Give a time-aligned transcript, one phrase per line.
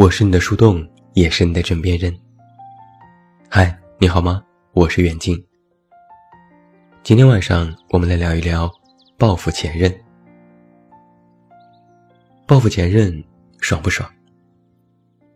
[0.00, 0.82] 我是你的树洞，
[1.12, 2.10] 也是你的枕边人。
[3.50, 4.42] 嗨，你好吗？
[4.72, 5.38] 我是远近。
[7.02, 8.72] 今天晚上我们来聊一聊
[9.18, 9.94] 报复前任。
[12.46, 13.22] 报复前任
[13.58, 14.10] 爽不爽？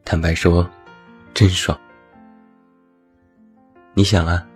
[0.03, 0.67] 坦白说，
[1.35, 1.79] 真爽。
[3.93, 4.49] 你想啊，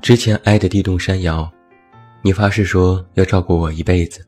[0.00, 1.52] 之前爱的地动山摇，
[2.22, 4.26] 你发誓说要照顾我一辈子。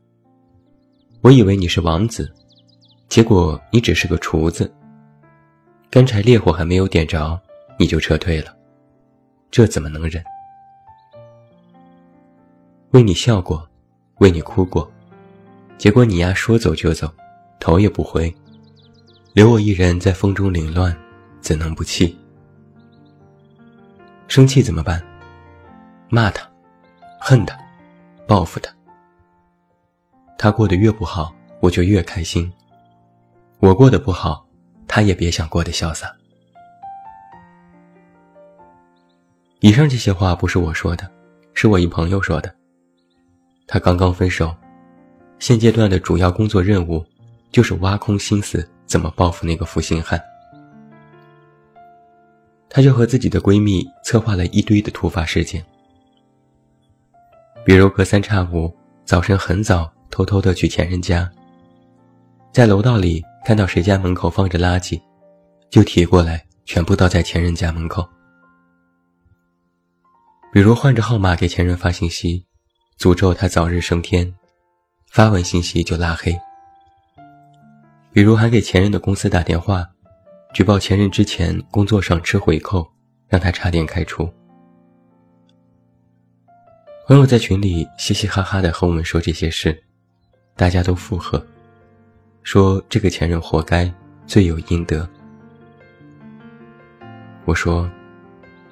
[1.21, 2.31] 我以为你是王子。
[3.07, 4.71] 结果你只是个厨子，
[5.89, 7.39] 干柴烈火还没有点着，
[7.77, 8.55] 你就撤退了，
[9.49, 10.23] 这怎么能忍？
[12.91, 13.67] 为你笑过，
[14.19, 14.91] 为你哭过，
[15.77, 17.09] 结果你丫说走就走，
[17.59, 18.33] 头也不回，
[19.33, 20.95] 留我一人在风中凌乱，
[21.39, 22.17] 怎能不气？
[24.27, 25.01] 生气怎么办？
[26.09, 26.49] 骂他，
[27.19, 27.57] 恨他，
[28.27, 28.73] 报复他。
[30.37, 32.51] 他过得越不好，我就越开心。
[33.59, 34.45] 我过得不好，
[34.87, 36.13] 他也别想过得潇洒。
[39.61, 41.09] 以上这些话不是我说的，
[41.53, 42.53] 是我一朋友说的。
[43.65, 44.55] 他刚刚分手，
[45.39, 47.03] 现阶段的主要工作任务
[47.51, 50.21] 就是挖空心思怎么报复那个负心汉。
[52.69, 55.65] 他就和自己的闺蜜策划了一堆的突发事件，
[57.65, 58.71] 比如隔三差五
[59.05, 61.27] 早晨很早偷偷的去前任家，
[62.51, 63.23] 在楼道里。
[63.45, 64.99] 看到谁家门口放着垃圾，
[65.69, 68.03] 就提过来，全部倒在前任家门口。
[70.51, 72.43] 比如换着号码给前任发信息，
[72.97, 74.33] 诅咒他早日升天，
[75.11, 76.35] 发完信息就拉黑。
[78.11, 79.87] 比如还给前任的公司打电话，
[80.51, 82.83] 举报前任之前工作上吃回扣，
[83.27, 84.27] 让他差点开除。
[87.05, 89.83] 朋友在群里嘻嘻哈哈的和我们说这些事，
[90.55, 91.45] 大家都附和。
[92.45, 93.91] 说这个前任活该，
[94.27, 95.09] 罪有应得。
[97.43, 97.89] 我说，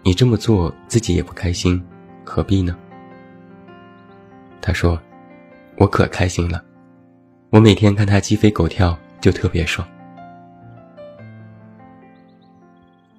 [0.04, 1.84] 你这么做自己也不开心，
[2.24, 2.78] 何必呢？
[4.62, 5.02] 他说，
[5.76, 6.64] 我可开心了，
[7.50, 9.86] 我每天看他鸡飞狗跳就特别爽。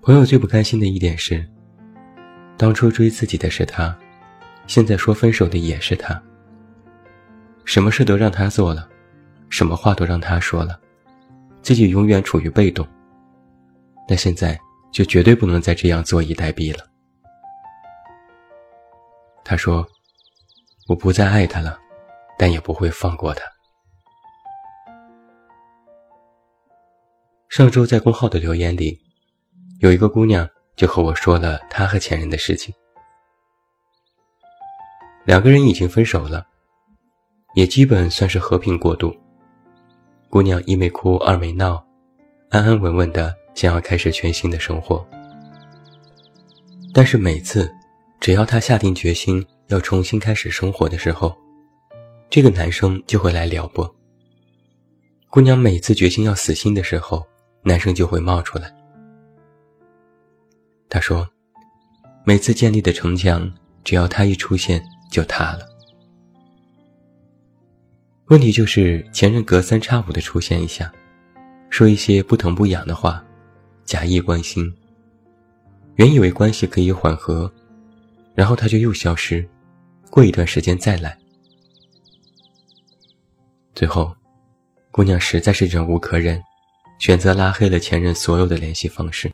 [0.03, 1.44] 朋友最不开心的一点是，
[2.56, 3.93] 当初追自己的是他，
[4.69, 6.22] 现在说分手的也是他，
[7.64, 8.88] 什么事都让他做了。
[9.54, 10.76] 什么话都让他说了，
[11.62, 12.84] 自己永远处于被动。
[14.09, 14.59] 那现在
[14.91, 16.84] 就绝对不能再这样坐以待毙了。
[19.44, 19.87] 他说
[20.91, 21.78] ：“我不再爱他了，
[22.37, 23.44] 但也不会放过他。”
[27.48, 29.00] 上周在公号的留言里，
[29.78, 32.75] 有一个姑娘就和我说了她和前任的事情。
[35.25, 36.44] 两个人已经分手了，
[37.54, 39.16] 也基本算是和平过渡。
[40.34, 41.81] 姑娘一没哭二没闹，
[42.50, 45.06] 安安稳稳的想要开始全新的生活。
[46.93, 47.72] 但是每次，
[48.19, 51.33] 只要她下定决心要重新开始生活的时候，
[52.28, 53.89] 这个男生就会来撩拨。
[55.31, 57.25] 姑娘每次决心要死心的时候，
[57.62, 58.75] 男生就会冒出来。
[60.89, 61.25] 他说，
[62.25, 63.49] 每次建立的城墙，
[63.84, 65.74] 只要他一出现就塌了。
[68.29, 70.91] 问题就是前任隔三差五的出现一下，
[71.69, 73.23] 说一些不疼不痒的话，
[73.85, 74.75] 假意关心。
[75.97, 77.53] 原以为关系可以缓和，
[78.35, 79.47] 然后他就又消失，
[80.11, 81.15] 过一段时间再来。
[83.75, 84.17] 最后，
[84.91, 86.43] 姑娘实在是忍无可忍，
[86.99, 89.31] 选择拉黑了前任所有的联系方式。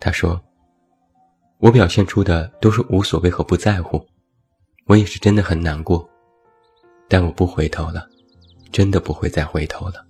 [0.00, 0.42] 她说
[1.58, 4.04] ：“我表现出的都是无所谓和不在乎，
[4.86, 6.04] 我也是真的很难过。”
[7.10, 8.08] 但我不回头了，
[8.70, 10.06] 真的不会再回头了。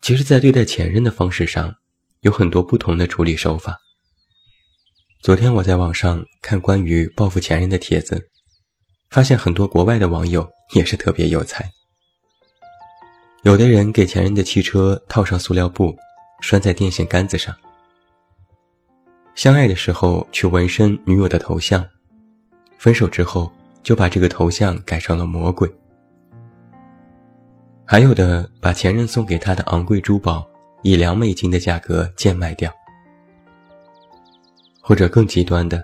[0.00, 1.76] 其实，在对待前任的方式上，
[2.22, 3.78] 有很多不同的处理手法。
[5.20, 8.28] 昨天我在网上看关于报复前任的帖子，
[9.10, 11.70] 发现很多国外的网友也是特别有才。
[13.44, 15.96] 有的人给前任的汽车套上塑料布，
[16.40, 17.54] 拴在电线杆子上；
[19.36, 21.88] 相爱的时候去纹身女友的头像。
[22.82, 23.48] 分手之后，
[23.84, 25.72] 就把这个头像改成了魔鬼。
[27.84, 30.44] 还有的把前任送给他的昂贵珠宝
[30.82, 32.74] 以两美金的价格贱卖掉，
[34.80, 35.80] 或者更极端的，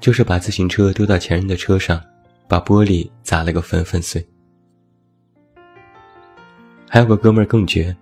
[0.00, 2.02] 就是把自行车丢到前任的车上，
[2.48, 4.26] 把玻璃砸了个粉粉碎。
[6.88, 7.96] 还有个哥们儿更绝，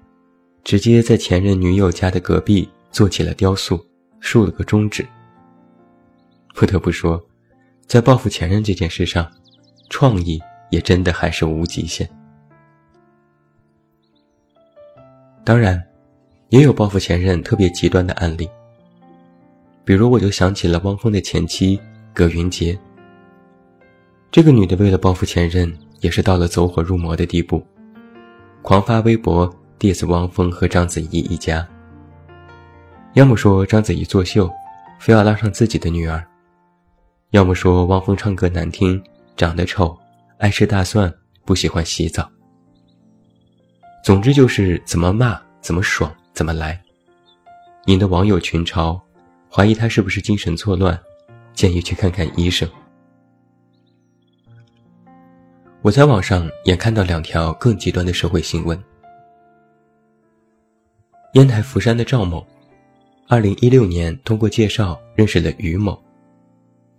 [0.65, 3.79] 直接在前任女友家的隔壁做起了雕塑，
[4.19, 5.07] 竖了个中指。
[6.55, 7.23] 不得不说。
[7.91, 9.29] 在报复前任这件事上
[9.89, 10.41] 创意
[10.71, 12.09] 也真的还是无极限。
[15.43, 15.83] 当然
[16.51, 18.49] 也有报复前任特别极端的案例。
[19.85, 21.81] 比如我就想起了汪峰的前妻
[22.15, 22.79] 葛云杰
[24.31, 27.61] 这个女的为了报复前任也是到了走火入魔的地步
[28.63, 31.67] 狂发微博 diss 汪峰和章子怡一家。
[33.15, 34.49] 要么说章子怡作秀
[35.01, 36.25] 非要拉上自己的女儿
[37.31, 39.01] 要么说汪峰唱歌难听，
[39.37, 39.97] 长得丑，
[40.39, 41.13] 爱吃大蒜，
[41.45, 42.29] 不喜欢洗澡。
[44.05, 46.83] 总之就是怎么骂怎么爽怎么来，
[47.87, 49.01] 引得网友群嘲，
[49.49, 51.01] 怀疑他是不是精神错乱，
[51.55, 52.69] 建议去看看医生。
[55.83, 58.77] 我在网上也看到两条更极端的社会新闻：
[61.35, 62.45] 烟台福山的赵某，
[63.29, 65.97] 二零一六年通过介绍认识了于某，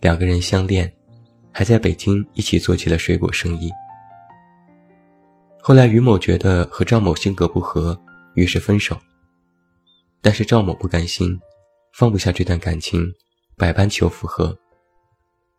[0.02, 0.92] 两个人相恋，
[1.52, 3.70] 还在北京一起做起了水果生意。
[5.62, 7.96] 后来于某觉得和赵某性格不合，
[8.34, 8.98] 于是分手。
[10.20, 11.40] 但是赵某不甘心，
[11.94, 13.06] 放不下这段感情，
[13.56, 14.58] 百般求复合，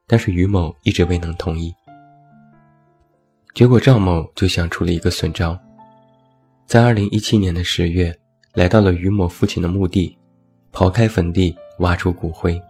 [0.09, 1.73] 但是于某一直未能同意。
[3.55, 5.57] 结果赵某就想出了一个损招，
[6.67, 8.13] 在二零一七年的十月，
[8.55, 10.19] 来到了于某父亲的墓地，
[10.73, 12.61] 刨开坟地，挖出骨灰。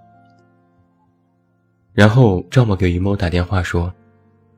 [1.92, 3.92] 然后赵某给于某打电话说：“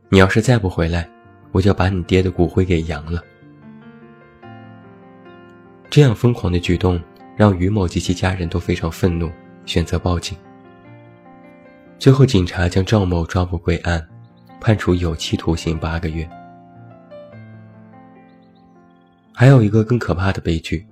[0.08, 1.08] 你要是再不回来，
[1.52, 3.22] 我就把你爹的骨灰给扬了。”
[5.90, 7.00] 这样疯狂的举动
[7.36, 9.30] 让于某及其家人都非常愤怒，
[9.66, 10.36] 选择报警。
[11.98, 14.06] 最后警察将赵某抓捕归案。
[14.60, 16.26] 判处有期徒刑八个月。
[19.34, 20.86] 还有一个更可怕的悲剧：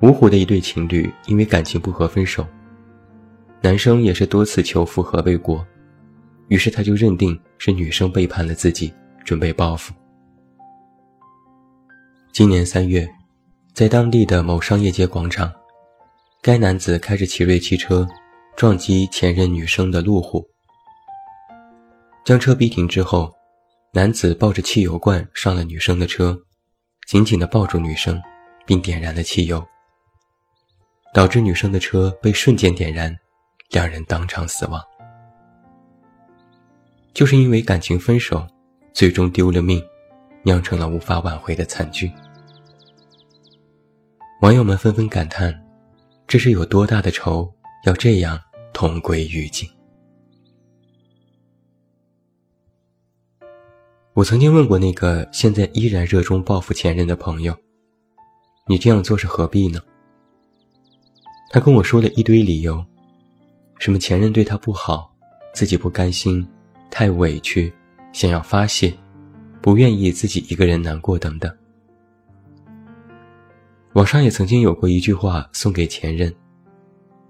[0.00, 2.44] 芜湖的一对情侣因为感情不和分手，
[3.64, 5.66] 男生也是多次求复合未果，
[6.48, 8.92] 于是他就认定是女生背叛了自己，
[9.24, 9.94] 准备报复。
[12.30, 13.08] 今年三月，
[13.72, 15.50] 在当地的某商业街广场，
[16.42, 18.06] 该男子开着奇瑞汽车
[18.54, 20.46] 撞击前任女生的路虎。
[22.22, 23.32] 将车逼停之后，
[23.94, 26.38] 男子抱着汽油罐上了女生的车，
[27.08, 28.20] 紧紧地抱住女生，
[28.66, 29.66] 并点燃了汽油，
[31.14, 33.16] 导致女生的车被瞬间点燃，
[33.70, 34.80] 两人当场死亡。
[37.12, 38.46] 就是因为感情分手，
[38.92, 39.82] 最终丢了命，
[40.42, 42.10] 酿成了无法挽回的惨剧。
[44.40, 45.64] 网友们纷纷感叹：
[46.26, 47.50] 这是有多大的仇，
[47.86, 48.40] 要这样
[48.72, 49.68] 同归于尽？
[54.12, 57.56] 我曾经问过那个现在依然热衷报复前任的朋友
[58.68, 59.80] ：“你这样做是何必呢？”
[61.50, 62.84] 他跟我说了一堆理由，
[63.84, 65.14] 什么前任对他不好，
[65.52, 66.48] 自己不甘心，
[66.90, 67.70] 太委屈，
[68.14, 68.90] 想要发泄，
[69.60, 71.54] 不愿意自己一个人难过等等。
[73.92, 76.34] 网上也曾经有过一句话送给前任：“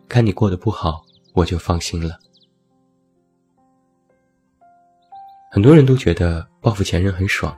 [0.09, 2.21] 看你过得不好，我就放心了。”
[5.51, 7.53] 很多人都觉得报复前任很爽，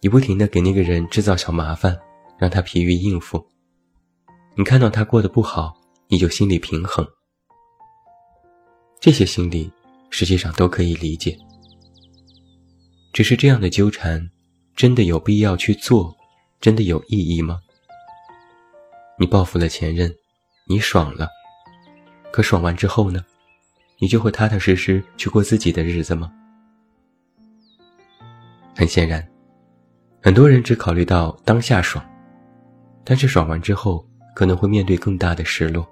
[0.00, 1.98] 你不停的给那个人制造小麻烦，
[2.38, 3.44] 让他疲于应付。
[4.54, 7.04] 你看到他过得不好，你就心里平衡。
[9.06, 9.70] 这些心理
[10.10, 11.38] 实际上都可以理解，
[13.12, 14.28] 只是这样的纠缠，
[14.74, 16.12] 真的有必要去做，
[16.60, 17.60] 真的有意义吗？
[19.16, 20.12] 你报复了前任，
[20.66, 21.28] 你爽了，
[22.32, 23.24] 可爽完之后呢？
[24.00, 26.32] 你就会踏踏实实去过自己的日子吗？
[28.74, 29.24] 很显然，
[30.20, 32.04] 很多人只考虑到当下爽，
[33.04, 35.86] 但是爽完之后可能会面对更大的失落，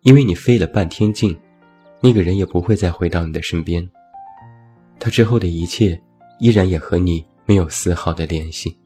[0.00, 1.38] 因为你费了半天劲，
[2.04, 3.82] 那个人也不会再回到你的身边，
[5.00, 5.98] 他之后的一切
[6.38, 8.78] 依然也和你没有丝毫的联系。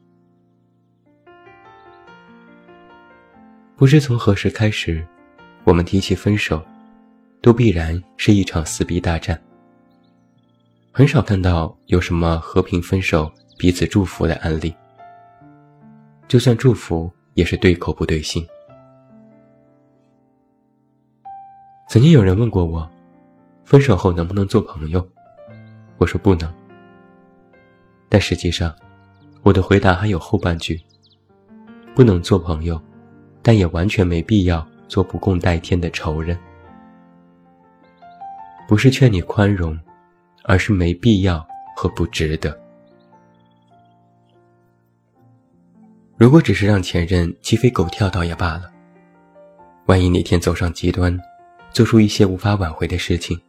[3.75, 5.05] 不知从何时开始，
[5.65, 6.63] 我们提起分手，
[7.41, 9.37] 都必然是一场撕逼大战。
[10.89, 14.73] 很少看到有什么和平分手、彼此祝福的案例。
[16.29, 18.47] 就算祝福，也是对口不对心。
[21.89, 22.89] 曾经有人问过我，
[23.69, 25.07] 分手后能不能做朋友？
[25.99, 26.51] 我说不能。
[28.09, 28.75] 但实际上，
[29.43, 30.81] 我的回答还有后半句：
[31.93, 32.81] 不能做朋友，
[33.43, 36.35] 但也完全没必要做不共戴天的仇人。
[38.67, 39.79] 不是劝你宽容。
[40.45, 41.45] 而是没必要
[41.75, 42.57] 和不值得。
[46.17, 48.63] 如果只是让前任鸡飞狗跳倒也罢了，
[49.85, 51.15] 万一哪天走上极端，
[51.71, 53.39] 做出一些无法挽回的事情，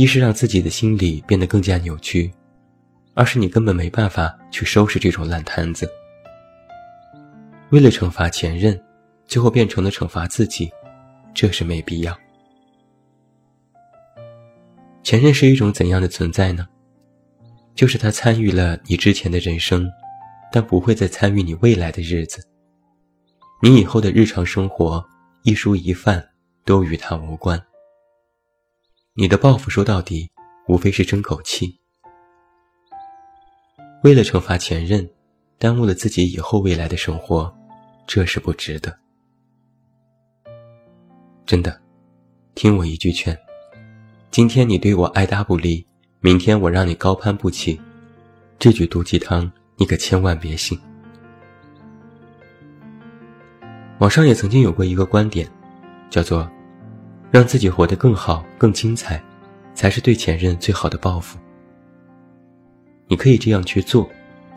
[0.00, 2.32] 一是让自己的心理变得更加扭曲，
[3.12, 5.86] 二是你根本没办法去收拾这种烂摊子，
[7.68, 8.82] 为了惩罚前任，
[9.26, 10.70] 最后变成了惩罚自己，
[11.34, 12.18] 这是没必要。
[15.02, 16.66] 前任是一种怎样的存在呢？
[17.74, 19.86] 就是他参与了你之前的人生，
[20.50, 22.42] 但不会再参与你未来的日子。
[23.60, 25.04] 你以后的日常生活，
[25.42, 26.26] 一蔬一饭，
[26.64, 27.62] 都与他无关。
[29.14, 30.30] 你的报复说到底，
[30.68, 31.80] 无非是争口气。
[34.04, 35.08] 为了惩罚前任，
[35.58, 37.52] 耽误了自己以后未来的生活，
[38.06, 38.96] 这是不值得。
[41.44, 41.80] 真的，
[42.54, 43.36] 听我一句劝。
[44.30, 45.84] 今天你对我爱答不理，
[46.20, 47.80] 明天我让你高攀不起，
[48.60, 50.78] 这句毒鸡汤你可千万别信。
[53.98, 55.50] 网上也曾经有过一个观点，
[56.08, 56.48] 叫做
[57.30, 59.22] “让自己活得更好、更精彩，
[59.74, 61.38] 才是对前任最好的报复”。
[63.08, 64.08] 你可以这样去做，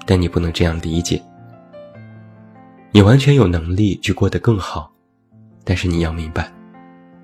[0.05, 1.21] 但你不能这样理解。
[2.91, 4.91] 你完全有能力去过得更好，
[5.63, 6.51] 但是你要明白，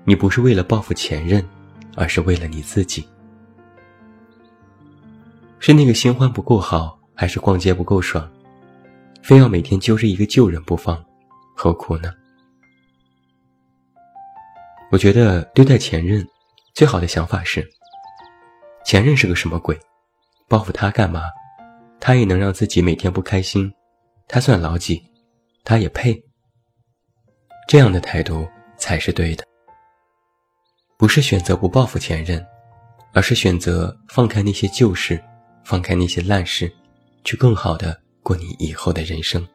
[0.04, 1.44] 你不是为了报复前任。
[1.96, 3.04] 而是为了你自己，
[5.58, 8.26] 是那个新欢不够好，还是逛街不够爽，
[9.22, 11.04] 非要每天揪着一个旧人不放，
[11.54, 12.12] 何苦呢？
[14.90, 16.26] 我觉得对待前任，
[16.74, 17.64] 最好的想法是：
[18.84, 19.78] 前任是个什么鬼？
[20.48, 21.22] 报复他干嘛？
[22.00, 23.72] 他也能让自己每天不开心，
[24.26, 25.00] 他算老几？
[25.62, 26.20] 他也配？
[27.68, 29.44] 这样的态度才是对的。
[30.98, 32.44] 不是选择不报复前任，
[33.12, 35.22] 而是选择放开那些旧事，
[35.64, 36.68] 放开那些烂事，
[37.22, 39.46] 去更好的过你以后的人生。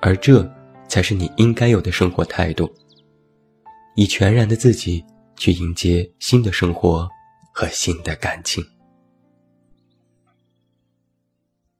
[0.00, 0.44] 而这
[0.88, 2.68] 才是你应该有的生活态度。
[3.96, 5.02] 以全然的自己
[5.36, 7.08] 去迎接新的生活
[7.52, 8.62] 和新的感情。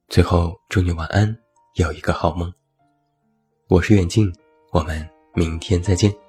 [0.09, 1.37] 最后，祝你晚安，
[1.75, 2.51] 有一个好梦。
[3.69, 4.33] 我是远近，
[4.73, 6.26] 我们明天再见。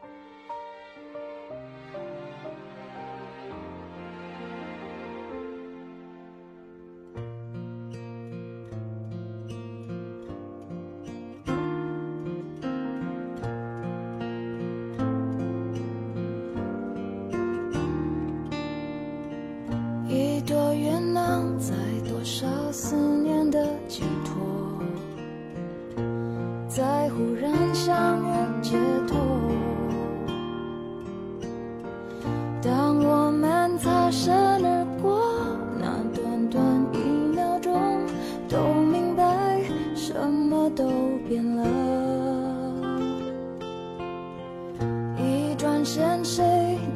[45.88, 46.44] 现，谁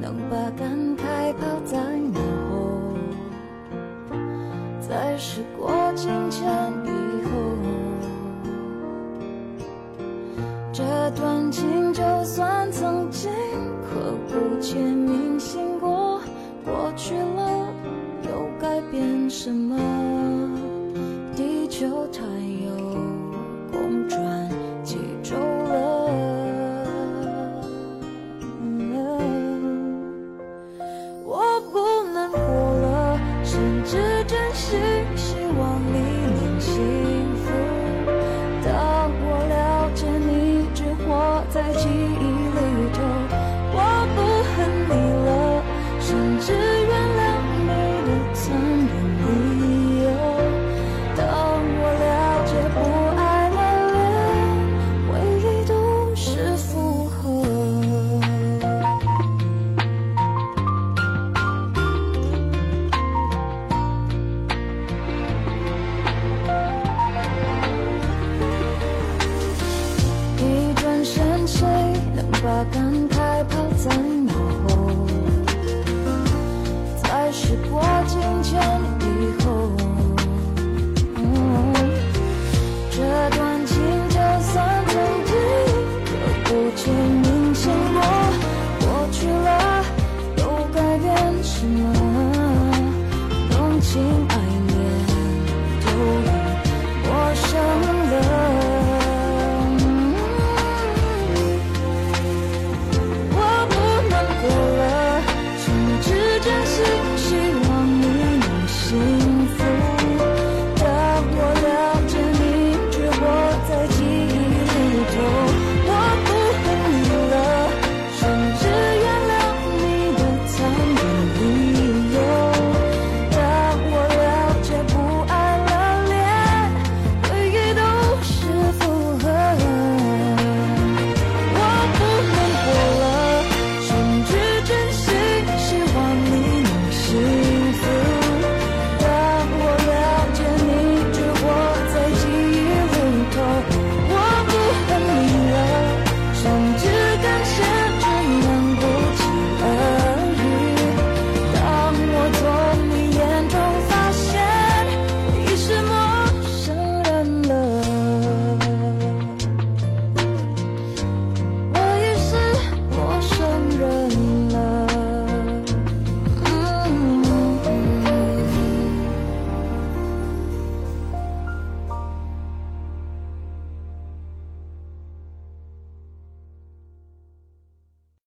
[0.02, 1.78] 能把感慨抛在
[2.12, 2.20] 脑
[2.52, 2.94] 后？
[4.82, 6.44] 在时过境迁
[6.84, 6.90] 以
[7.24, 7.32] 后。
[10.74, 13.32] 这段情就算曾经
[13.82, 15.71] 刻骨且铭心